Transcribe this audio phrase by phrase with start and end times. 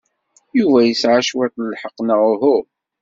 [0.57, 2.57] Yuba yesɛa cwiṭ lḥeqq, neɣ uhu?